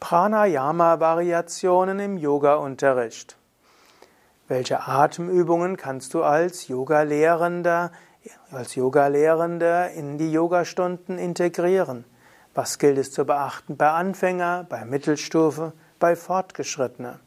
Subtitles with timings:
[0.00, 3.36] Pranayama-Variationen im Yoga-Unterricht.
[4.48, 7.92] Welche Atemübungen kannst du als Yoga-Lehrender,
[8.50, 12.04] als Yoga-Lehrende in die Yogastunden integrieren?
[12.54, 17.20] Was gilt es zu beachten bei Anfänger, bei Mittelstufe, bei Fortgeschrittener?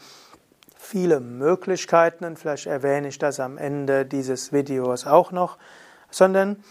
[0.85, 5.58] viele Möglichkeiten und vielleicht erwähne ich das am Ende dieses Videos auch noch,
[6.11, 6.64] sondern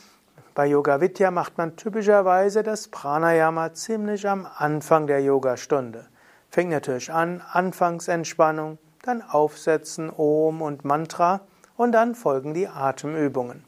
[0.54, 6.06] bei Yoga Vidya macht man typischerweise das Pranayama ziemlich am Anfang der Yogastunde.
[6.48, 11.40] Fängt natürlich an, Anfangsentspannung, dann Aufsetzen, Om und Mantra
[11.76, 13.64] und dann folgen die Atemübungen.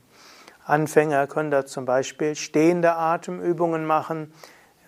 [0.64, 4.33] Anfänger können da zum Beispiel stehende Atemübungen machen,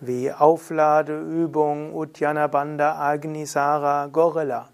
[0.00, 4.68] wie Aufladeübung, Uddiyana Bandha, Agnisara, Gorilla.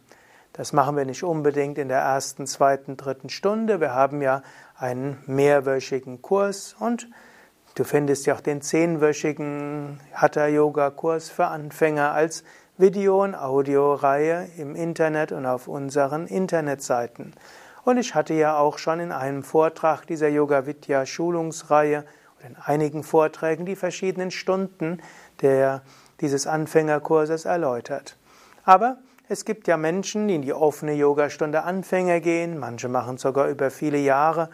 [0.56, 3.80] Das machen wir nicht unbedingt in der ersten, zweiten, dritten Stunde.
[3.80, 4.40] Wir haben ja
[4.76, 7.08] einen mehrwöchigen Kurs und
[7.74, 12.44] du findest ja auch den zehnwöchigen Hatha-Yoga-Kurs für Anfänger als
[12.78, 17.34] Video- und Audioreihe im Internet und auf unseren Internetseiten.
[17.82, 22.04] Und ich hatte ja auch schon in einem Vortrag dieser Yoga Vidya Schulungsreihe
[22.38, 25.02] oder in einigen Vorträgen die verschiedenen Stunden
[25.42, 25.82] der,
[26.20, 28.16] dieses Anfängerkurses erläutert.
[28.64, 33.48] Aber es gibt ja Menschen, die in die offene Yogastunde Anfänger gehen, manche machen sogar
[33.48, 34.50] über viele Jahre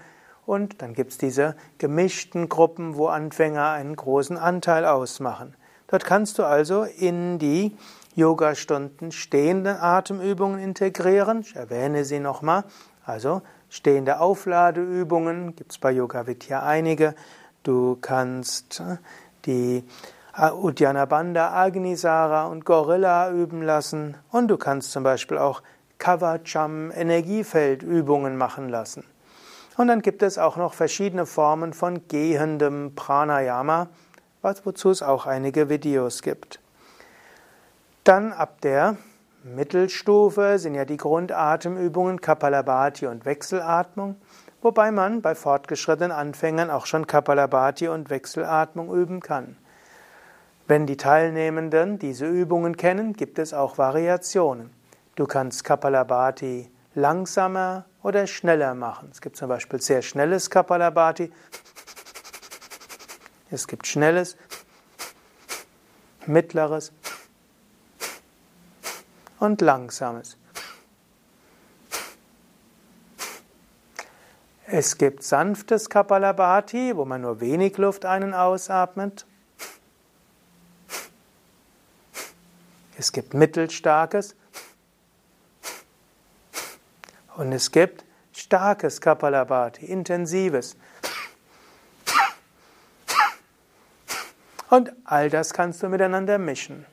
[0.47, 5.55] und dann gibt es diese gemischten Gruppen, wo Anfänger einen großen Anteil ausmachen.
[5.89, 7.77] Dort kannst du also in die
[8.14, 11.41] Yogastunden stehende Atemübungen integrieren.
[11.41, 12.64] Ich erwähne sie nochmal.
[13.05, 17.14] Also stehende Aufladeübungen gibt es bei Yoga Vidya einige.
[17.64, 18.83] Du kannst
[19.47, 19.85] die
[20.36, 25.63] Uddiyana Agnisara und Gorilla üben lassen und du kannst zum Beispiel auch
[25.98, 29.05] Kavacham Energiefeldübungen machen lassen.
[29.77, 33.89] Und dann gibt es auch noch verschiedene Formen von gehendem Pranayama,
[34.42, 36.61] wozu es auch einige Videos gibt.
[38.05, 38.97] Dann ab der
[39.42, 44.17] Mittelstufe sind ja die Grundatemübungen Kapalabhati und Wechselatmung,
[44.62, 49.57] wobei man bei fortgeschrittenen Anfängern auch schon Kapalabhati und Wechselatmung üben kann.
[50.70, 54.70] Wenn die Teilnehmenden diese Übungen kennen, gibt es auch Variationen.
[55.17, 59.09] Du kannst Kapalabhati langsamer oder schneller machen.
[59.11, 61.33] Es gibt zum Beispiel sehr schnelles Kapalabhati.
[63.51, 64.36] Es gibt schnelles,
[66.27, 66.92] mittleres
[69.41, 70.36] und langsames.
[74.67, 79.27] Es gibt sanftes Kapalabhati, wo man nur wenig Luft ein- und ausatmet.
[83.00, 84.36] Es gibt mittelstarkes
[87.38, 90.77] und es gibt starkes Kapalabhati, intensives.
[94.68, 96.84] Und all das kannst du miteinander mischen.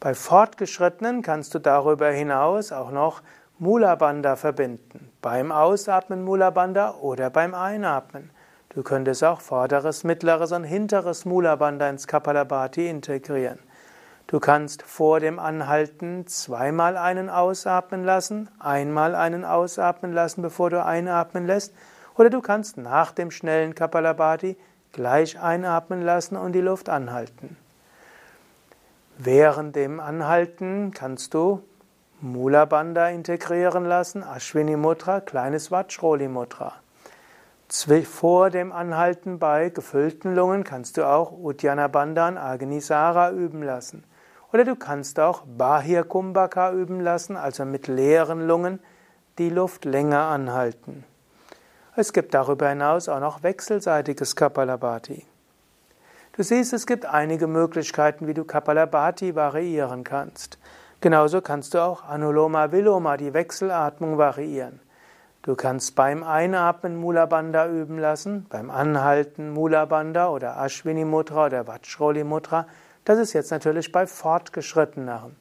[0.00, 3.22] Bei Fortgeschrittenen kannst du darüber hinaus auch noch
[3.60, 5.12] Mula Bandha verbinden.
[5.22, 8.30] Beim Ausatmen Mula Bandha oder beim Einatmen.
[8.70, 13.60] Du könntest auch vorderes, mittleres und hinteres Mula Bandha ins Kapalabhati integrieren.
[14.30, 20.84] Du kannst vor dem Anhalten zweimal einen ausatmen lassen, einmal einen ausatmen lassen, bevor du
[20.84, 21.74] einatmen lässt,
[22.16, 24.56] oder du kannst nach dem schnellen Kapalabhati
[24.92, 27.56] gleich einatmen lassen und die Luft anhalten.
[29.18, 31.64] Während dem Anhalten kannst du
[32.20, 36.74] Mula Bandha integrieren lassen, Ashwini Mudra, kleines Vajroli Mudra.
[38.04, 44.04] Vor dem Anhalten bei gefüllten Lungen kannst du auch Uddiyana Bandha und Agnisara üben lassen.
[44.52, 48.80] Oder du kannst auch Bahir Kumbhaka üben lassen, also mit leeren Lungen
[49.38, 51.04] die Luft länger anhalten.
[51.96, 55.24] Es gibt darüber hinaus auch noch wechselseitiges Kapalabhati.
[56.32, 60.58] Du siehst, es gibt einige Möglichkeiten, wie du Kapalabhati variieren kannst.
[61.00, 64.80] Genauso kannst du auch Anuloma Viloma, die Wechselatmung, variieren.
[65.42, 71.46] Du kannst beim Einatmen Mula Bandha üben lassen, beim Anhalten Mula Bandha oder Ashwini Mudra
[71.46, 72.66] oder Vajroli Mudra
[73.04, 75.36] das ist jetzt natürlich bei Fortgeschritteneren.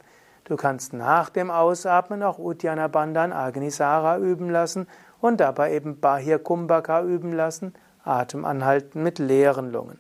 [0.45, 4.88] Du kannst nach dem Ausatmen auch Uddiyana Bandhan Agnisara üben lassen
[5.21, 7.73] und dabei eben Bahir Kumbhaka üben lassen,
[8.03, 10.00] Atem anhalten mit leeren Lungen.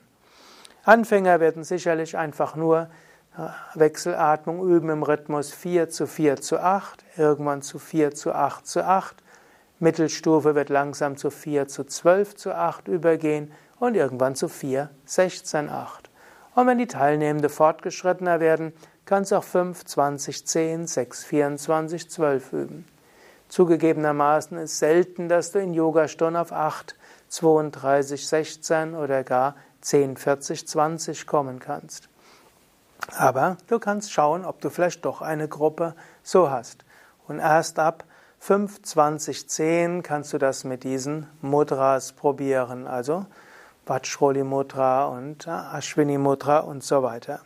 [0.83, 2.89] Anfänger werden sicherlich einfach nur
[3.37, 8.65] äh, Wechselatmung üben im Rhythmus 4 zu 4 zu 8, irgendwann zu 4 zu 8
[8.65, 9.17] zu 8.
[9.79, 15.69] Mittelstufe wird langsam zu 4 zu 12 zu 8 übergehen und irgendwann zu 4, 16,
[15.69, 16.08] 8.
[16.59, 18.73] Und wenn die Teilnehmenden fortgeschrittener werden,
[19.05, 22.85] kannst du auch 5, 20, 10, 6, 24, 12 üben.
[23.47, 26.97] Zugegebenermaßen ist selten, dass du in Yogastunden auf 8,
[27.29, 32.09] 32, 16 oder gar 10, 40, 20 kommen kannst.
[33.15, 36.83] Aber du kannst schauen, ob du vielleicht doch eine Gruppe so hast.
[37.25, 38.03] Und erst ab
[38.39, 42.85] 5, 20, 10 kannst du das mit diesen Mudras probieren.
[42.85, 43.27] Also
[43.89, 47.39] Vajroli Mudra und Ashwini Mudra und so weiter.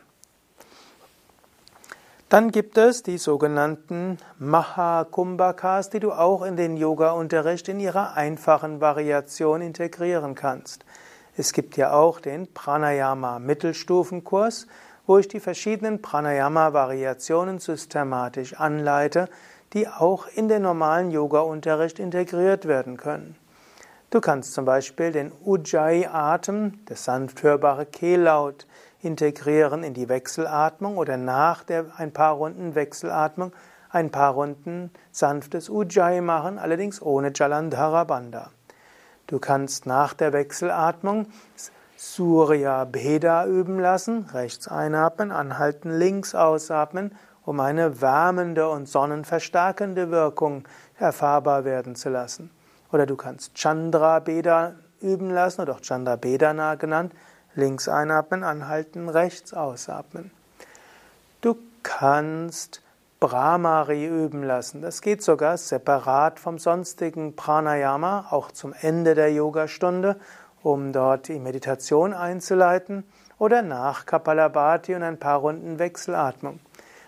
[2.28, 8.80] Dann gibt es die sogenannten Mahakumbhakas, die du auch in den Yoga-Unterricht in ihrer einfachen
[8.80, 10.84] Variation integrieren kannst.
[11.36, 14.66] Es gibt ja auch den Pranayama Mittelstufenkurs,
[15.06, 19.28] wo ich die verschiedenen Pranayama-Variationen systematisch anleite,
[19.72, 23.36] die auch in den normalen Yoga-Unterricht integriert werden können.
[24.14, 28.68] Du kannst zum Beispiel den Ujjayi-Atem, das sanft hörbare Kehllaut,
[29.02, 33.52] integrieren in die Wechselatmung oder nach der ein paar Runden Wechselatmung
[33.90, 38.50] ein paar Runden sanftes Ujjayi machen, allerdings ohne Jalandhara Bandha.
[39.26, 41.26] Du kannst nach der Wechselatmung
[41.96, 50.68] Surya Bheda üben lassen, rechts einatmen, anhalten, links ausatmen, um eine wärmende und sonnenverstärkende Wirkung
[51.00, 52.53] erfahrbar werden zu lassen.
[52.94, 57.12] Oder du kannst Chandra Beda üben lassen, oder auch Chandra Bedana genannt,
[57.56, 60.30] links einatmen, anhalten, rechts ausatmen.
[61.40, 62.82] Du kannst
[63.18, 64.80] Brahmari üben lassen.
[64.80, 70.14] Das geht sogar separat vom sonstigen Pranayama, auch zum Ende der Yogastunde
[70.62, 73.02] um dort die Meditation einzuleiten
[73.40, 76.60] oder nach Kapalabhati und ein paar Runden Wechselatmung.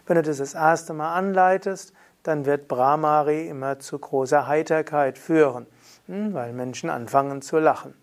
[0.08, 1.92] Wenn du das das erste Mal anleitest,
[2.24, 5.68] dann wird Brahmari immer zu großer Heiterkeit führen,
[6.06, 7.94] weil Menschen anfangen zu lachen.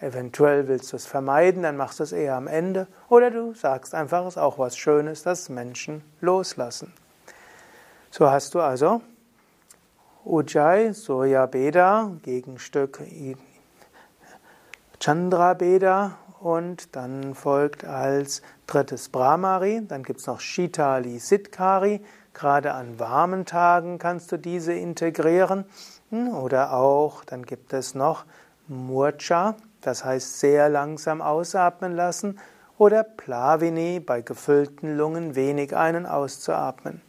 [0.00, 2.88] Eventuell willst du es vermeiden, dann machst du es eher am Ende.
[3.08, 6.92] Oder du sagst einfach, es ist auch was Schönes, dass Menschen loslassen.
[8.10, 9.00] So hast du also
[10.24, 13.00] Ujjayi, Surya Beda, Gegenstück
[15.00, 22.00] Chandra Beda und dann folgt als drittes Brahmari, dann gibt es noch Shitali Siddhkari.
[22.34, 25.64] Gerade an warmen Tagen kannst du diese integrieren.
[26.10, 28.24] Hm, oder auch, dann gibt es noch
[28.68, 32.38] Murcha, das heißt sehr langsam ausatmen lassen.
[32.78, 37.02] Oder Plavini, bei gefüllten Lungen wenig einen auszuatmen.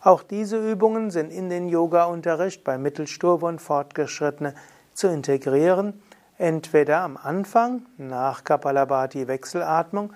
[0.00, 4.54] Auch diese Übungen sind in den Yoga-Unterricht bei Mittelstufe und Fortgeschrittene
[4.94, 6.00] zu integrieren
[6.38, 10.12] entweder am Anfang nach Kapalabhati Wechselatmung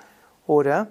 [0.47, 0.87] oder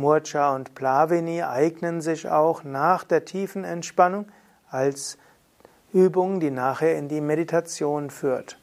[0.00, 4.26] Murcha und Plavini eignen sich auch nach der tiefen Entspannung
[4.70, 5.18] als
[5.92, 8.58] Übung, die nachher in die Meditation führt.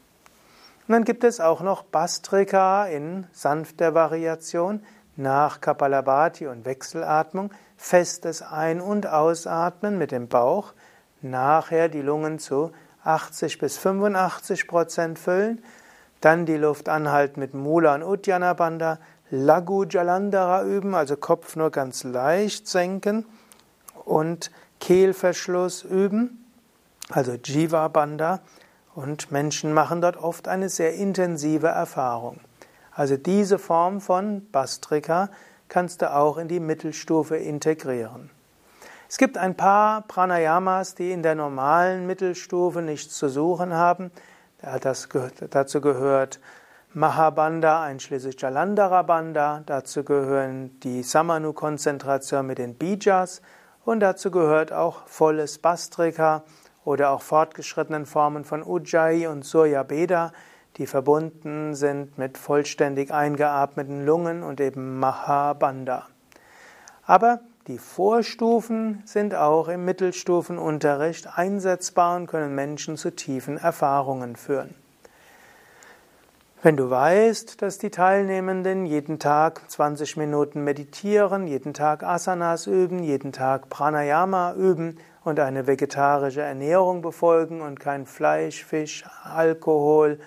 [0.88, 4.82] Und dann gibt es auch noch Bastrika in sanfter Variation
[5.18, 10.74] nach Kapalabhati und Wechselatmung, festes Ein- und Ausatmen mit dem Bauch,
[11.22, 12.72] nachher die Lungen zu
[13.04, 15.64] 80 bis 85 Prozent füllen,
[16.22, 19.00] dann die Luft anhalten mit Mula und Uddiyana Bandha.
[19.30, 23.26] Lagu Jalandhara üben, also Kopf nur ganz leicht senken.
[24.06, 26.46] Und Kehlverschluss üben,
[27.10, 28.40] also Jiva Bandha.
[28.96, 32.40] Und Menschen machen dort oft eine sehr intensive Erfahrung.
[32.92, 35.30] Also diese Form von Bastrika
[35.68, 38.32] kannst du auch in die Mittelstufe integrieren.
[39.10, 44.12] Es gibt ein paar Pranayamas, die in der normalen Mittelstufe nichts zu suchen haben.
[44.62, 46.40] Dazu gehört
[46.98, 53.44] Mahabandha einschließlich Jalandhara Bandha, dazu gehören die Samanu-Konzentration mit den Bijas
[53.86, 56.44] und dazu gehört auch volles Bastrika
[56.84, 60.32] oder auch fortgeschrittenen Formen von Ujjayi und Surya Beda,
[60.78, 66.08] die verbunden sind mit vollständig eingeatmeten Lungen und eben Mahabandha.
[67.06, 74.74] Aber die Vorstufen sind auch im Mittelstufenunterricht einsetzbar und können Menschen zu tiefen Erfahrungen führen.
[76.64, 83.04] Wenn du weißt, dass die Teilnehmenden jeden Tag 20 Minuten meditieren, jeden Tag Asanas üben,
[83.04, 90.20] jeden Tag Pranayama üben und eine vegetarische Ernährung befolgen und kein Fleisch, Fisch, Alkohol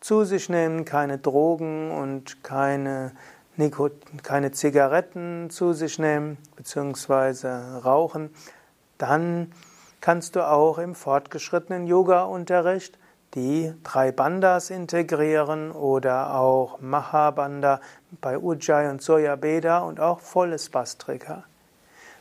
[0.00, 3.12] zu sich nehmen, keine Drogen und keine
[4.22, 7.80] keine Zigaretten zu sich nehmen bzw.
[7.84, 8.30] rauchen,
[8.96, 9.52] dann
[10.00, 12.98] kannst du auch im fortgeschrittenen Yoga-Unterricht
[13.34, 17.80] die drei Bandas integrieren oder auch Mahabanda
[18.20, 21.44] bei Ujjayi und Soyabeda und auch volles Bastrika.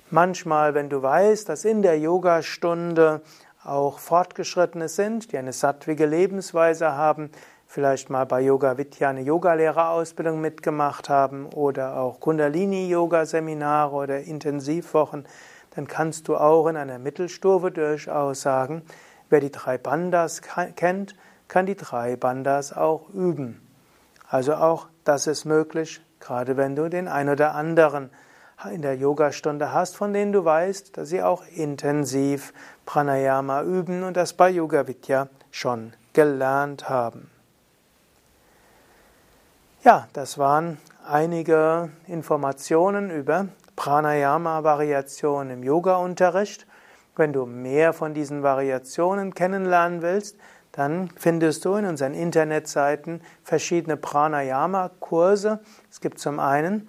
[0.09, 3.21] Manchmal, wenn du weißt, dass in der Yogastunde
[3.63, 7.29] auch Fortgeschrittene sind, die eine sattwige Lebensweise haben,
[7.67, 15.25] vielleicht mal bei Yoga Vidya eine Yogalehrerausbildung mitgemacht haben oder auch Kundalini-Yoga-Seminare oder Intensivwochen,
[15.75, 18.83] dann kannst du auch in einer Mittelstufe durchaus sagen,
[19.33, 20.43] wer die drei Bandas
[20.75, 21.15] kennt,
[21.47, 23.67] kann die drei Bandas auch üben.
[24.29, 28.11] Also auch das ist möglich, gerade wenn du den ein oder anderen
[28.71, 32.53] in der Yogastunde hast, von denen du weißt, dass sie auch intensiv
[32.85, 37.31] Pranayama üben und das bei Yoga Vidya schon gelernt haben.
[39.83, 43.47] Ja, das waren einige Informationen über
[43.77, 46.67] Pranayama-Variationen im Yoga-Unterricht.
[47.15, 50.37] Wenn du mehr von diesen Variationen kennenlernen willst,
[50.71, 55.59] dann findest du in unseren Internetseiten verschiedene Pranayama-Kurse.
[55.91, 56.87] Es gibt zum einen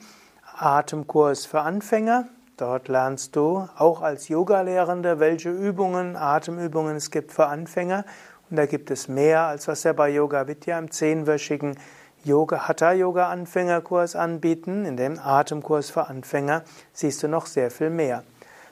[0.56, 2.26] Atemkurs für Anfänger.
[2.56, 8.06] Dort lernst du auch als Yogalehrende, welche Übungen, Atemübungen es gibt für Anfänger.
[8.48, 11.76] Und da gibt es mehr, als was wir bei Yoga Vidya im zehnwöchigen
[12.22, 14.86] Yoga Hatha Yoga Anfängerkurs anbieten.
[14.86, 16.62] In dem Atemkurs für Anfänger
[16.94, 18.24] siehst du noch sehr viel mehr.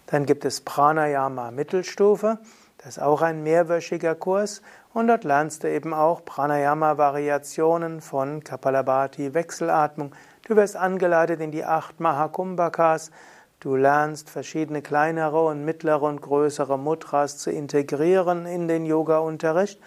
[0.06, 2.38] Dann gibt es Pranayama Mittelstufe.
[2.78, 9.35] Das ist auch ein mehrwöchiger Kurs und dort lernst du eben auch Pranayama-Variationen von Kapalabhati,
[9.35, 10.12] Wechselatmung,
[10.49, 13.12] Du wirst angeleitet in die acht Mahakumbhakas.
[13.61, 19.80] Du lernst verschiedene kleinere und mittlere und größere Mudras zu integrieren in den Yoga-Unterricht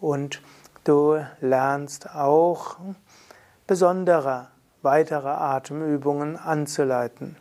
[0.00, 0.42] und
[0.84, 2.76] du lernst auch
[3.66, 4.48] besondere
[4.82, 7.36] weitere Atemübungen anzuleiten.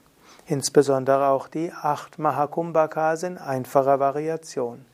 [0.45, 4.85] Insbesondere auch die acht Mahakumbhakas in einfacher Variation.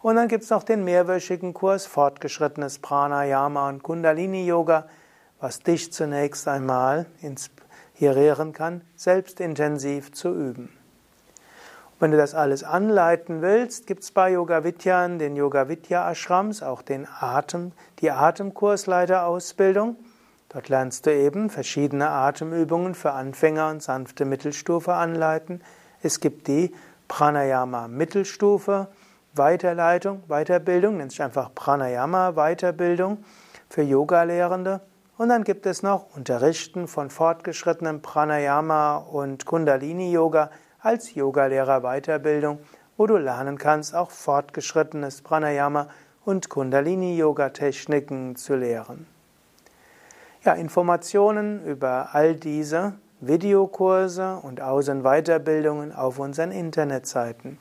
[0.00, 4.86] Und dann gibt es noch den mehrwöchigen Kurs Fortgeschrittenes Pranayama und Kundalini Yoga
[5.40, 10.70] was dich zunächst einmal inspirieren kann, selbst intensiv zu üben.
[11.98, 16.62] wenn du das alles anleiten willst, gibt es bei Yoga Vidya den Yoga Vidya Ashrams
[16.62, 19.96] auch den Atem, die Atemkursleiterausbildung.
[20.56, 25.60] Dort lernst du eben verschiedene Atemübungen für Anfänger und sanfte Mittelstufe anleiten.
[26.00, 26.74] Es gibt die
[27.08, 28.88] Pranayama Mittelstufe
[29.34, 33.22] Weiterleitung, Weiterbildung, nennt sich einfach Pranayama Weiterbildung
[33.68, 34.80] für Yoga-Lehrende.
[35.18, 42.60] Und dann gibt es noch Unterrichten von fortgeschrittenem Pranayama und Kundalini-Yoga als Yogalehrer Weiterbildung,
[42.96, 45.88] wo du lernen kannst, auch fortgeschrittenes Pranayama
[46.24, 49.15] und Kundalini-Yoga-Techniken zu lehren.
[50.46, 57.58] Ja, Informationen über all diese Videokurse und Aus- und Weiterbildungen auf unseren Internetseiten.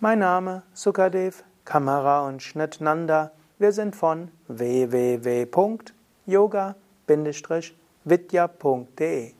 [0.00, 3.30] Mein Name Sukadev, Kamera und Schnitt Nanda.
[3.60, 5.86] Wir sind von www.yoga.com
[8.06, 9.32] vidya.de